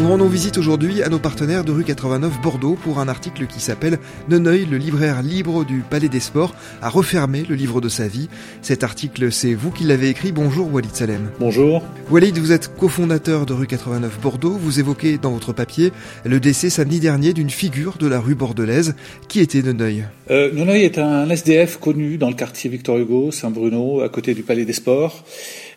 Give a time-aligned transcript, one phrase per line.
[0.00, 3.60] Nous rendons visite aujourd'hui à nos partenaires de rue 89 Bordeaux pour un article qui
[3.60, 3.98] s'appelle
[4.30, 8.30] Neneuil, le libraire libre du Palais des Sports, a refermé le livre de sa vie.
[8.62, 10.32] Cet article, c'est vous qui l'avez écrit.
[10.32, 11.30] Bonjour Walid Salem.
[11.38, 11.82] Bonjour.
[12.10, 14.56] Walid, vous êtes cofondateur de rue 89 Bordeaux.
[14.58, 15.92] Vous évoquez dans votre papier
[16.24, 18.94] le décès samedi dernier d'une figure de la rue bordelaise.
[19.28, 20.06] Qui était Neneuil?
[20.30, 24.44] Euh, Neneuil est un SDF connu dans le quartier Victor Hugo, Saint-Bruno, à côté du
[24.44, 25.26] Palais des Sports.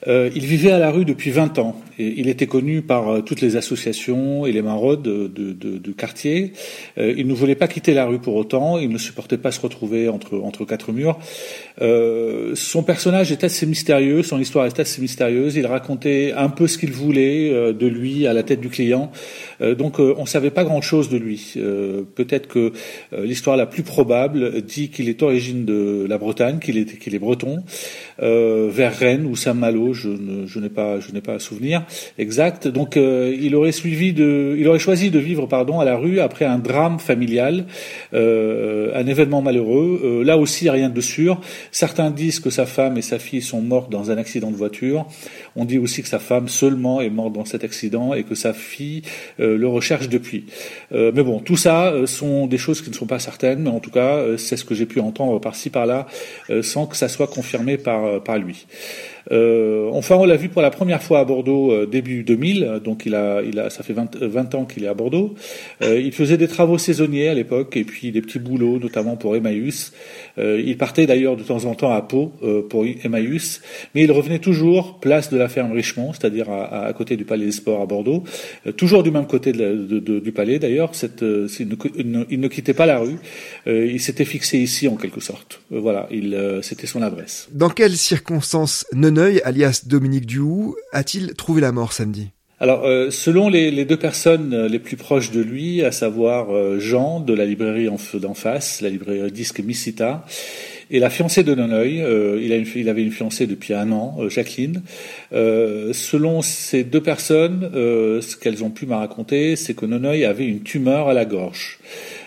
[0.08, 3.42] Euh, il vivait à la rue depuis 20 ans il était connu par euh, toutes
[3.42, 6.54] les associations et les maraudes de, de, du quartier.
[6.98, 9.62] Euh, il ne voulait pas quitter la rue pour autant, il ne supportait pas se
[9.62, 11.18] retrouver entre, entre quatre murs.
[12.56, 15.56] Son personnage est assez mystérieux, son histoire est assez mystérieuse.
[15.56, 19.12] Il racontait un peu ce qu'il voulait de lui à la tête du client.
[19.60, 21.56] donc on ne savait pas grand-chose de lui.
[22.16, 22.74] Peut-être que
[23.18, 27.20] l'histoire la plus probable dit qu'il est origine de la Bretagne, qu'il est, qu'il est
[27.20, 27.64] breton,
[28.20, 30.10] vers Rennes ou Saint-Malo je,
[30.46, 31.84] je n'ai pas, je n'ai pas à souvenir
[32.18, 32.68] exact.
[32.68, 36.20] Donc, euh, il aurait suivi de, il aurait choisi de vivre, pardon, à la rue
[36.20, 37.66] après un drame familial,
[38.14, 40.02] euh, un événement malheureux.
[40.04, 41.40] Euh, là aussi, rien de sûr.
[41.72, 45.06] Certains disent que sa femme et sa fille sont mortes dans un accident de voiture.
[45.56, 48.54] On dit aussi que sa femme seulement est morte dans cet accident et que sa
[48.54, 49.04] fille
[49.38, 50.46] le recherche depuis.
[50.92, 53.92] mais bon, tout ça sont des choses qui ne sont pas certaines, mais en tout
[53.92, 56.08] cas, c'est ce que j'ai pu entendre par-ci par-là,
[56.62, 58.66] sans que ça soit confirmé par par lui.
[59.32, 63.06] Euh, enfin, on l'a vu pour la première fois à Bordeaux euh, début 2000, donc
[63.06, 65.36] il a, il a, ça fait 20, 20 ans qu'il est à Bordeaux.
[65.82, 69.36] Euh, il faisait des travaux saisonniers à l'époque et puis des petits boulots, notamment pour
[69.36, 69.94] Emmaüs.
[70.38, 73.62] Euh, il partait d'ailleurs de temps en temps à Pau euh, pour Emmaüs,
[73.96, 77.46] mais il revenait toujours place de la ferme Richemont, c'est-à-dire à, à, côté du Palais
[77.46, 78.24] des Sports à Bordeaux,
[78.78, 80.92] toujours du même côté de de, de, du palais d'ailleurs.
[81.22, 81.68] Il
[82.10, 83.18] ne, ne, quittait pas la rue,
[83.66, 85.62] il s'était fixé ici en quelque sorte.
[85.70, 87.48] voilà, il, c'était son adresse.
[87.52, 92.32] Dans quelles circonstances Neneuil, alias Dominique Duhoux, a-t-il trouvé la mort samedi?
[92.60, 96.80] Alors, euh, selon les, deux personnes euh, les plus proches de lui, à savoir euh,
[96.80, 100.26] Jean de la librairie en d'en face, la librairie disque Missita,
[100.90, 104.82] et la fiancée de Neneuil, euh, il, avait une fiancée depuis un an, Jacqueline.
[105.32, 110.62] selon ces deux personnes, ce qu'elles ont pu me raconter, c'est que Neneuil avait une
[110.62, 111.80] tumeur à la gorge.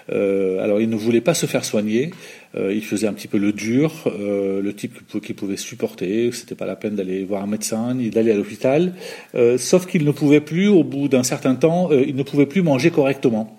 [0.09, 2.11] alors, il ne voulait pas se faire soigner.
[2.59, 6.33] Euh, il faisait un petit peu le dur, euh, le type qu'il pouvait supporter.
[6.33, 8.95] C'était pas la peine d'aller voir un médecin ni d'aller à l'hôpital.
[9.35, 12.63] Euh, sauf qu'il ne pouvait plus, au bout d'un certain temps, il ne pouvait plus
[12.63, 13.59] manger correctement.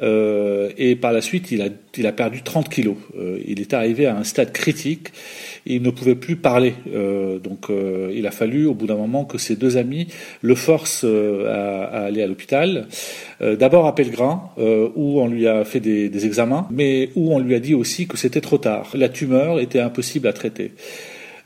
[0.00, 2.96] Et par la suite, il a, il a perdu 30 kilos.
[3.46, 5.08] il est arrivé à un stade critique.
[5.64, 6.74] Il ne pouvait plus parler.
[7.42, 7.66] donc,
[8.12, 10.08] il a fallu, au bout d'un moment, que ses deux amis
[10.42, 12.86] le forcent à, à aller à l'hôpital.
[13.40, 17.54] D'abord à Pellegrin, où on lui a fait des, des examens, mais où on lui
[17.54, 18.90] a dit aussi que c'était trop tard.
[18.94, 20.72] La tumeur était impossible à traiter.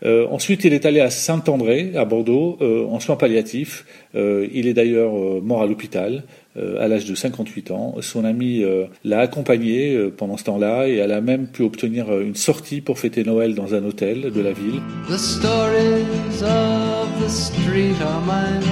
[0.04, 3.84] Euh, ensuite, il est allé à Saint-André, à Bordeaux, euh, en soins palliatifs.
[4.14, 5.12] Euh, il est d'ailleurs
[5.42, 6.24] mort à l'hôpital
[6.56, 7.94] à l'âge de 58 ans.
[8.00, 8.64] Son ami
[9.04, 13.22] l'a accompagné pendant ce temps-là et elle a même pu obtenir une sortie pour fêter
[13.22, 14.80] Noël dans un hôtel de la ville.
[15.08, 18.66] The stories of the street are mine.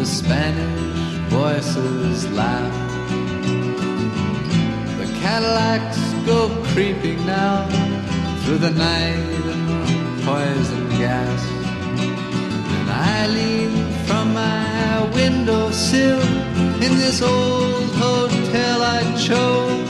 [0.00, 2.72] The Spanish voices laugh.
[4.98, 7.68] The Cadillacs go creeping now
[8.44, 9.83] through the night
[10.24, 11.40] poison gas.
[12.78, 13.72] And I lean
[14.06, 16.22] from my windowsill
[16.84, 19.88] in this old hotel I chose.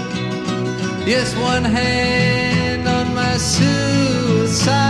[1.07, 4.83] Yes, one hand on my suicide,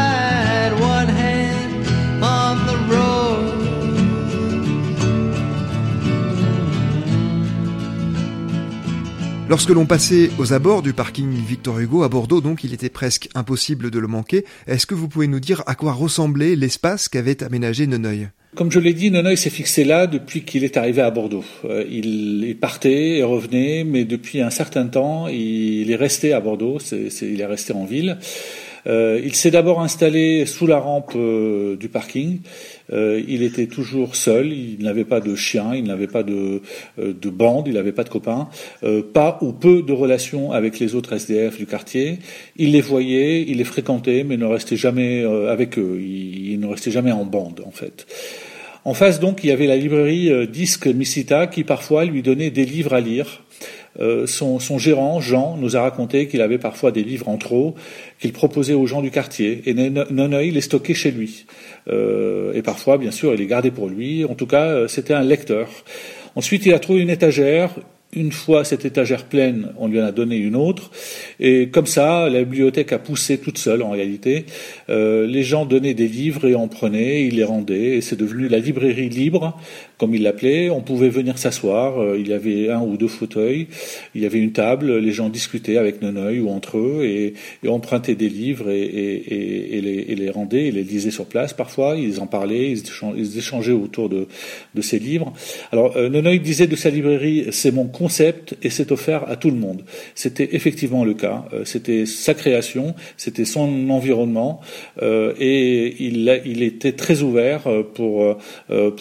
[9.47, 13.29] Lorsque l'on passait aux abords du parking Victor Hugo à Bordeaux, donc il était presque
[13.35, 14.47] impossible de le manquer.
[14.67, 18.31] Est-ce que vous pouvez nous dire à quoi ressemblait l'espace qu'avait aménagé Neneuil?
[18.55, 21.45] Comme je l'ai dit, Neneuil s'est fixé là depuis qu'il est arrivé à Bordeaux.
[21.67, 26.79] Euh, il, partait et revenait, mais depuis un certain temps, il est resté à Bordeaux,
[26.81, 28.17] il est resté en ville.
[28.87, 32.41] Il s'est d'abord installé sous la rampe du parking.
[32.93, 36.61] il était toujours seul, il n'avait pas de chien, il n'avait pas de,
[36.99, 38.49] de bande, il n'avait pas de copains,
[39.13, 42.19] pas ou peu de relations avec les autres SDF du quartier.
[42.57, 46.67] Il les voyait, il les fréquentait, mais ne restait jamais avec eux, il, il ne
[46.67, 48.07] restait jamais en bande en fait.
[48.85, 52.51] En face, donc, il y avait la librairie euh, Disque Missita qui parfois lui donnait
[52.51, 53.43] des livres à lire.
[54.01, 57.75] Euh, son, gérant, Jean, nous a raconté qu'il avait parfois des livres en trop
[58.21, 59.63] qu'il proposait aux gens du quartier.
[59.67, 61.47] Et Nonoï les stockait chez lui.
[61.89, 64.25] Euh, et parfois, bien sûr, il les gardait pour lui.
[64.25, 65.69] En tout cas, c'était un lecteur.
[66.37, 67.71] Ensuite, il a trouvé une étagère,
[68.17, 70.91] une fois cette étagère pleine, on lui en a donné une autre.
[71.41, 74.45] Et comme ça, la bibliothèque a poussé toute seule en réalité.
[74.89, 77.97] Euh, les gens donnaient des livres et en prenaient, ils les rendaient.
[77.97, 79.59] Et c'est devenu la librairie libre,
[79.99, 80.71] comme il l'appelait.
[80.71, 82.01] On pouvait venir s'asseoir.
[82.01, 83.67] Euh, il y avait un ou deux fauteuils.
[84.15, 84.99] Il y avait une table.
[84.99, 87.35] Les gens discutaient avec Nonoï ou entre eux et,
[87.65, 90.69] et empruntaient des livres et, et, et, les, et les rendaient.
[90.69, 91.97] Ils les lisaient sur place parfois.
[91.97, 92.73] Ils en parlaient.
[93.17, 94.29] Ils échangeaient autour de,
[94.75, 95.33] de ces livres.
[95.73, 99.37] Alors, euh, Nonoï disait de sa librairie, c'est mon compte concept et c'est offert à
[99.37, 99.83] tout le monde.
[100.15, 101.47] C'était effectivement le cas.
[101.55, 104.61] Euh, c'était sa création, c'était son environnement
[105.01, 108.37] euh, et il, il était très ouvert euh, pour,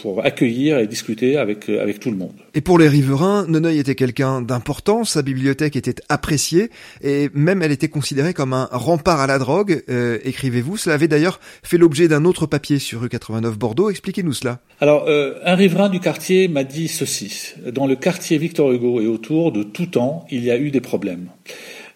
[0.02, 2.32] pour accueillir et discuter avec, avec tout le monde.
[2.54, 6.70] Et pour les riverains, Nonoï était quelqu'un d'important, sa bibliothèque était appréciée
[7.02, 9.84] et même elle était considérée comme un rempart à la drogue,
[10.24, 10.78] écrivez-vous.
[10.78, 13.90] Cela avait d'ailleurs fait l'objet d'un autre papier sur rue 89 Bordeaux.
[13.90, 14.60] Expliquez-nous cela.
[14.80, 17.54] Alors, un riverain du quartier m'a dit ceci.
[17.72, 20.82] Dans le quartier Victor Hugo, et autour, de tout temps, il y a eu des
[20.82, 21.28] problèmes.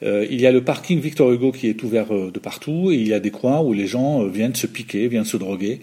[0.03, 2.95] Euh, il y a le parking Victor Hugo qui est ouvert euh, de partout et
[2.95, 5.79] il y a des coins où les gens euh, viennent se piquer, viennent se droguer.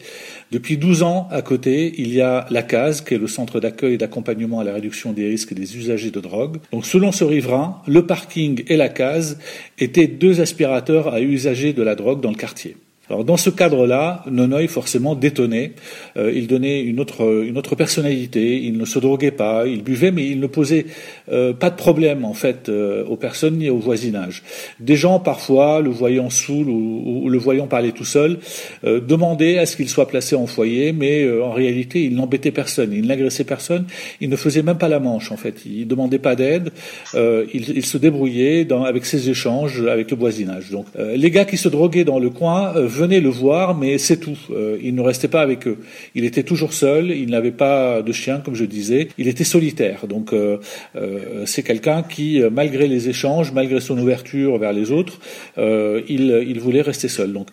[0.53, 3.95] Depuis 12 ans, à côté, il y a la CASE, qui est le centre d'accueil
[3.95, 6.59] et d'accompagnement à la réduction des risques des usagers de drogue.
[6.71, 9.39] Donc, selon ce riverain, le parking et la CASE
[9.79, 12.77] étaient deux aspirateurs à usagers de la drogue dans le quartier.
[13.11, 15.73] Alors dans ce cadre-là, Nonoï forcément détonnait.
[16.17, 18.59] Euh, il donnait une autre une autre personnalité.
[18.62, 19.67] Il ne se droguait pas.
[19.67, 20.87] Il buvait, mais il ne posait
[21.31, 24.43] euh, pas de problème en fait euh, aux personnes ni au voisinage.
[24.81, 28.39] Des gens parfois, le voyant saoul ou, le voyant parler tout seul,
[28.85, 32.93] demandaient à ce qu'il soit placé en foyer, mais en réalité, il n'embêtait personne.
[32.93, 33.87] Il n'agressait personne.
[34.21, 35.65] Il ne faisait même pas la manche en fait.
[35.67, 36.71] Il demandait pas d'aide.
[37.15, 40.71] Il, il, se débrouillait dans, avec ses échanges avec le voisinage.
[40.71, 44.38] Donc les gars qui se droguaient dans le coin venez le voir, mais c'est tout.
[44.50, 45.79] Euh, il ne restait pas avec eux.
[46.14, 49.08] Il était toujours seul, il n'avait pas de chien, comme je disais.
[49.19, 50.06] Il était solitaire.
[50.06, 50.58] Donc euh,
[50.96, 55.19] euh, c'est quelqu'un qui, malgré les échanges, malgré son ouverture vers les autres,
[55.56, 57.32] il, il voulait rester seul.
[57.32, 57.49] Donc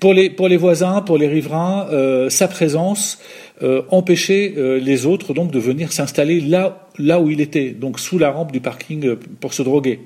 [0.00, 1.86] pour les, pour les voisins, pour les riverains,
[2.28, 3.18] sa présence
[3.62, 8.00] euh, empêcher euh, les autres donc de venir s'installer là là où il était, donc
[8.00, 10.00] sous la rampe du parking euh, pour se droguer.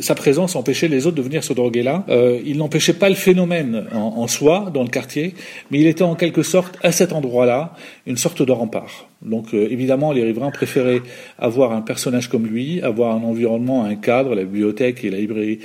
[0.00, 2.04] sa présence empêchait les autres de venir se droguer là.
[2.44, 5.34] il n'empêchait pas le phénomène en, en, soi dans le quartier,
[5.70, 7.74] mais il était en quelque sorte à cet endroit-là
[8.06, 9.08] une sorte de rempart.
[9.22, 11.00] Donc évidemment, les riverains préféraient
[11.38, 15.60] avoir un personnage comme lui, avoir un environnement, un cadre, la bibliothèque et la librairie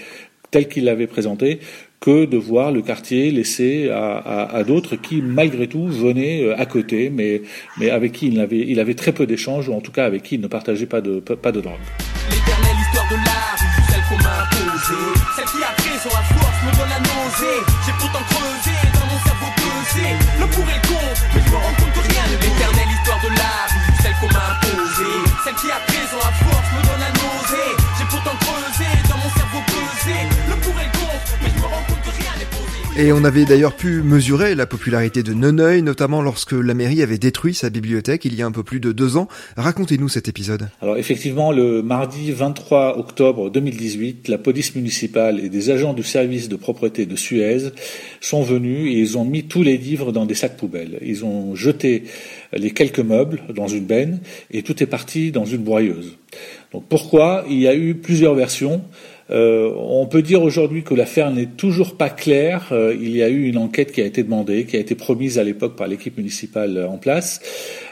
[0.51, 1.59] tel qu'il l'avait présenté,
[1.99, 6.59] que de voir le quartier laissé à, à, à d'autres qui, malgré tout, venaient euh,
[6.59, 7.41] à côté, mais,
[7.77, 10.23] mais avec qui il avait, il avait très peu d'échanges, ou en tout cas avec
[10.23, 11.83] qui il ne partageait pas de, pas de drogue.
[12.31, 13.59] L'éternelle histoire de l'art,
[13.89, 17.59] celle qu'on m'a imposée, celle qui a présent à force me donne la nausée.
[17.85, 20.07] J'ai pourtant creusé dans mon cerveau pesé,
[20.39, 23.21] le pour et le contre, mais je me rends compte que rien ne L'éternelle histoire
[23.27, 23.71] de l'art,
[24.01, 26.48] celle qu'on m'a imposée, celle qui a présent à force
[32.99, 37.17] et on avait d'ailleurs pu mesurer la popularité de Noneuil, notamment lorsque la mairie avait
[37.17, 39.29] détruit sa bibliothèque il y a un peu plus de deux ans.
[39.55, 40.67] Racontez-nous cet épisode.
[40.81, 46.49] Alors effectivement, le mardi 23 octobre 2018, la police municipale et des agents du service
[46.49, 47.69] de propreté de Suez
[48.19, 50.99] sont venus et ils ont mis tous les livres dans des sacs poubelles.
[51.01, 52.03] Ils ont jeté
[52.51, 54.19] les quelques meubles dans une benne
[54.51, 56.17] et tout est parti dans une broyeuse.
[56.73, 58.81] Donc pourquoi Il y a eu plusieurs versions?
[59.31, 62.69] Euh, on peut dire aujourd'hui que l'affaire n'est toujours pas claire.
[62.71, 65.37] Euh, il y a eu une enquête qui a été demandée, qui a été promise
[65.37, 67.41] à l'époque par l'équipe municipale en place,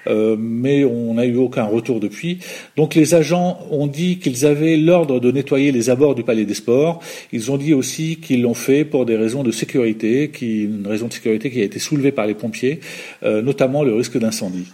[0.08, 2.40] mais on n'a eu aucun retour depuis.
[2.76, 6.54] Donc les agents ont dit qu'ils avaient l'ordre de nettoyer les abords du Palais des
[6.54, 7.02] Sports.
[7.32, 11.08] Ils ont dit aussi qu'ils l'ont fait pour des raisons de sécurité, qui, une raison
[11.08, 12.80] de sécurité qui a été soulevée par les pompiers,
[13.24, 14.68] notamment le risque d'incendie.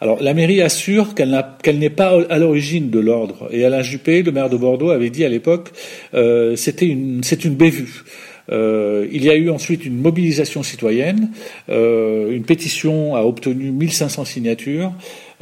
[0.00, 3.48] Alors la mairie assure qu'elle n'est pas à l'origine de l'ordre.
[3.52, 5.70] Et Alain Juppé, le maire de Bordeaux, avait dit à l'époque
[6.14, 8.02] euh, c'était une, c'est une bévue.
[8.50, 11.30] Euh, il y a eu ensuite une mobilisation citoyenne.
[11.68, 14.92] Euh, une pétition a obtenu 1500 signatures.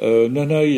[0.03, 0.29] Euh,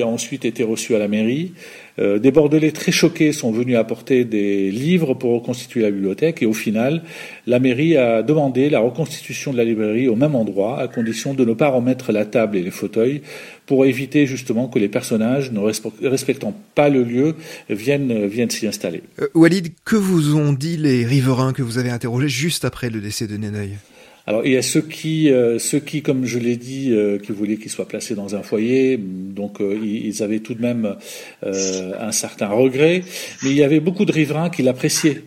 [0.03, 1.53] a ensuite été reçu à la mairie.
[1.99, 6.47] Euh, des Bordelais très choqués sont venus apporter des livres pour reconstituer la bibliothèque et
[6.47, 7.03] au final,
[7.47, 11.45] la mairie a demandé la reconstitution de la librairie au même endroit à condition de
[11.45, 13.23] ne pas remettre la table et les fauteuils
[13.67, 15.61] pour éviter justement que les personnages ne
[16.09, 17.37] respectant pas le lieu
[17.69, 19.03] viennent, s'y installer.
[19.21, 23.01] Euh, Walid, que vous ont dit les riverains que vous avez interrogés juste après le
[23.01, 23.77] décès de Neneuil?
[24.27, 27.33] Alors il y a ceux qui, euh, ceux qui, comme je l'ai dit, euh, qui
[27.33, 30.97] voulaient qu'il soit placé dans un foyer, donc euh, ils avaient tout de même
[31.43, 33.03] un certain regret,
[33.43, 35.23] mais il y avait beaucoup de riverains qui l'appréciaient.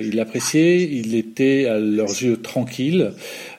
[0.00, 3.12] ils l'appréciaient, il était à leurs yeux tranquille.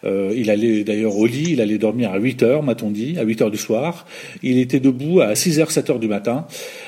[0.05, 3.43] Il allait d'ailleurs au lit, il allait dormir à 8 heures, m'a-t-on dit, à 8
[3.43, 4.05] heures du soir.
[4.41, 6.45] Il était debout à 6 heures, 7 heures du matin.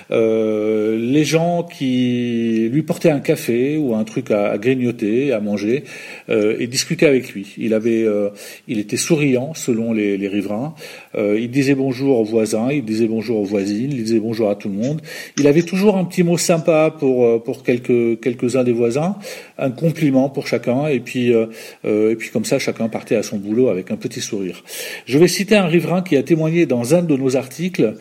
[0.09, 5.83] les gens qui lui portaient un café ou un truc à, à grignoter, à manger,
[6.29, 7.53] et discutaient avec lui.
[7.57, 8.29] Il avait, euh,
[8.67, 10.73] il était souriant selon les, les riverains.
[11.15, 14.55] Euh, il disait bonjour aux voisins, il disait bonjour aux voisines, il disait bonjour à
[14.55, 15.01] tout le monde.
[15.37, 19.15] Il avait toujours un petit mot sympa pour euh, pour quelques quelques uns des voisins,
[19.57, 23.67] un compliment pour chacun, et puis et puis comme ça chacun partait à son boulot
[23.67, 24.63] avec un petit sourire.
[25.05, 27.95] Je vais citer un riverain qui a témoigné dans un de nos articles.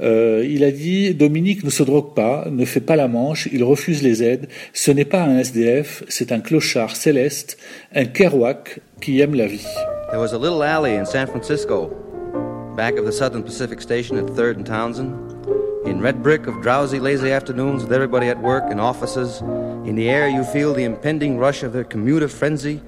[0.00, 4.02] il a dit Dominique ne se drogue pas, ne fait pas la manche, il refuse
[4.02, 4.48] les aides.
[4.72, 7.58] Ce n'est pas un SDF, c'est un clochard céleste,
[7.94, 9.66] un Kerouac, qui aime la vie.
[10.10, 11.88] There was a little alley in San Francisco,
[12.76, 15.14] back of the Southern Pacific Station at 3rd and Townsend.
[15.86, 19.40] In red brick of drowsy, lazy afternoons with everybody at work in offices,
[19.86, 22.80] in the air you feel the impending rush of their commuter frenzy.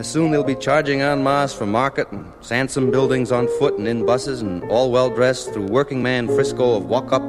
[0.00, 3.86] As soon they'll be charging en masse for market and Sansom buildings on foot and
[3.86, 7.22] in buses and all well dressed through working man Frisco of walk up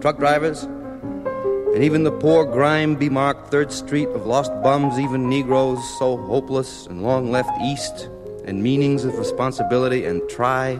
[0.00, 0.62] truck drivers.
[0.62, 6.86] And even the poor grime bemarked Third Street of lost bums, even Negroes so hopeless
[6.86, 8.08] and long left east,
[8.44, 10.76] and meanings of responsibility and try,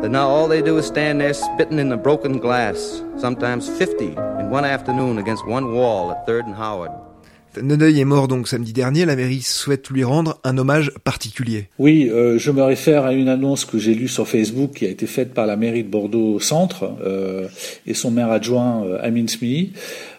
[0.00, 4.06] that now all they do is stand there spitting in the broken glass, sometimes 50
[4.06, 7.11] in one afternoon against one wall at Third and Howard.
[7.60, 9.04] Neneuil est mort donc samedi dernier.
[9.04, 11.68] La mairie souhaite lui rendre un hommage particulier.
[11.78, 14.88] Oui, euh, je me réfère à une annonce que j'ai lue sur Facebook qui a
[14.88, 17.48] été faite par la mairie de Bordeaux Centre euh,
[17.86, 19.72] et son maire adjoint euh, Amin Smi.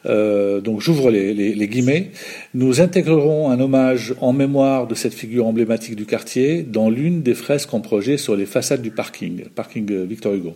[0.05, 2.11] Euh, donc j'ouvre les, les, guillemets.
[2.53, 7.33] Nous intégrerons un hommage en mémoire de cette figure emblématique du quartier dans l'une des
[7.33, 10.55] fresques en projet sur les façades du parking, parking Victor Hugo.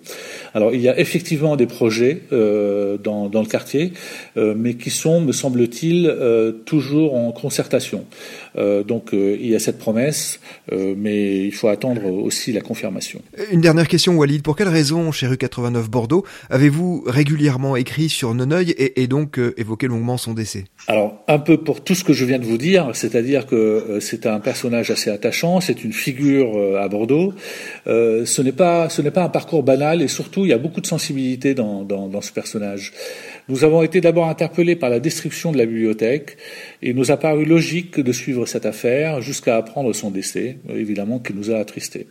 [0.54, 3.94] Alors il y a effectivement des projets euh, dans, dans, le quartier,
[4.36, 8.06] euh, mais qui sont, me semble-t-il, euh, toujours en concertation.
[8.58, 10.40] Euh, donc il y a cette promesse,
[10.72, 13.22] mais il faut attendre aussi la confirmation.
[13.52, 14.44] Une dernière question, Walid.
[14.44, 19.40] Pour quelle raison, chez rue 89 Bordeaux, avez-vous régulièrement écrit sur Neneuil et, et donc
[19.58, 20.66] évoqué longuement son décès?
[20.88, 24.00] Alors, un peu pour tout ce que je viens de vous dire, c'est-à-dire que euh,
[24.00, 27.34] c'est un personnage assez attachant, c'est une figure euh, à Bordeaux.
[27.88, 30.58] Euh, ce n'est pas, ce n'est pas un parcours banal et surtout, il y a
[30.58, 32.94] beaucoup de sensibilité dans, dans, dans ce personnage.
[33.50, 36.38] Nous avons été d'abord interpellés par la destruction de la bibliothèque
[36.82, 41.20] et il nous a paru logique de suivre cette affaire jusqu'à apprendre son décès, évidemment,
[41.20, 42.08] qui nous a attristés.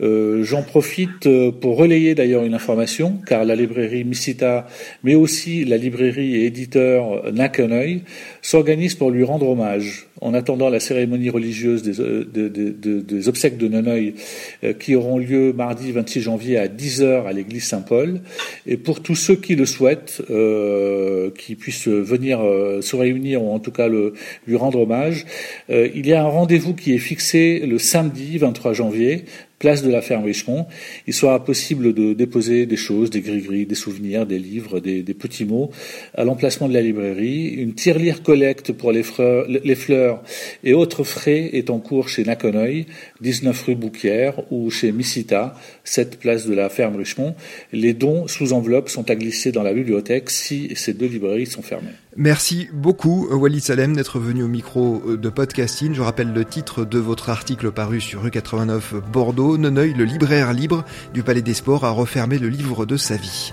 [0.00, 4.66] Euh, J'en profite euh, pour relayer d'ailleurs une information, car la librairie Missita,
[5.02, 8.02] mais aussi la librairie et éditeur Nakeneuil
[8.42, 10.06] s'organisent pour lui rendre hommage.
[10.22, 14.14] En attendant la cérémonie religieuse des, euh, des, obsèques de Neneuil,
[14.78, 18.20] qui auront lieu mardi 26 janvier à 10h à l'église Saint-Paul.
[18.66, 20.22] Et pour tous ceux qui le souhaitent,
[21.36, 22.38] qui puissent venir
[22.80, 24.14] se réunir ou en tout cas le,
[24.46, 25.26] lui rendre hommage,
[25.68, 29.24] il y a un rendez-vous qui est fixé le samedi 23 janvier
[29.58, 30.66] place de la ferme Richemont,
[31.06, 35.44] il sera possible de déposer des choses, des gris-gris, des souvenirs, des livres, des, petits
[35.44, 35.70] mots
[36.14, 37.48] à l'emplacement de la librairie.
[37.48, 40.22] Une tirelire collecte pour les fleurs,
[40.62, 42.86] et autres frais est en cours chez Naconeuil,
[43.20, 45.54] 19 rue Bouquière, ou chez Missita,
[45.84, 47.34] 7 place de la ferme Richemont.
[47.72, 51.62] Les dons sous enveloppe sont à glisser dans la bibliothèque si ces deux librairies sont
[51.62, 51.92] fermées.
[52.16, 55.92] Merci beaucoup Walid Salem d'être venu au micro de podcasting.
[55.94, 59.58] Je rappelle le titre de votre article paru sur rue 89 Bordeaux.
[59.58, 63.52] Neneuil, le libraire libre du Palais des Sports, a refermé le livre de sa vie.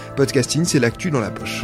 [0.15, 1.63] Podcasting, c'est l'actu dans la poche.